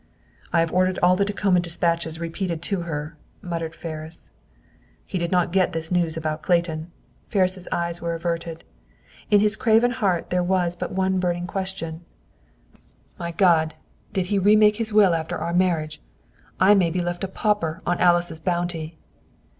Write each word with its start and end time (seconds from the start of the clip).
"I 0.51 0.61
have 0.61 0.73
ordered 0.73 0.97
all 1.03 1.15
the 1.15 1.25
Tacoma 1.25 1.59
dispatches 1.59 2.19
repeated 2.19 2.63
to 2.63 2.81
her," 2.81 3.17
muttered 3.43 3.75
Ferris. 3.75 4.31
"He 5.05 5.19
did 5.19 5.31
not 5.31 5.51
get 5.51 5.73
this 5.73 5.91
news 5.91 6.17
about 6.17 6.41
Clayton." 6.41 6.89
Ferris' 7.27 7.67
eyes 7.71 8.01
were 8.01 8.15
averted. 8.15 8.63
In 9.29 9.41
his 9.41 9.55
craven 9.55 9.91
heart 9.91 10.31
there 10.31 10.41
was 10.41 10.75
but 10.75 10.91
one 10.91 11.19
burning 11.19 11.45
question, 11.45 12.01
"My 13.19 13.29
God! 13.31 13.75
Did 14.11 14.25
he 14.33 14.39
remake 14.39 14.77
his 14.77 14.91
will 14.91 15.13
after 15.13 15.37
our 15.37 15.53
marriage? 15.53 16.01
I 16.59 16.73
may 16.73 16.89
be 16.89 16.99
left 17.03 17.23
a 17.23 17.27
pauper 17.27 17.83
on 17.85 17.99
Alice's 17.99 18.39
bounty." 18.39 18.97